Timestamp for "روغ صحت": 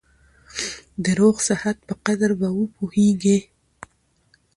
1.19-1.77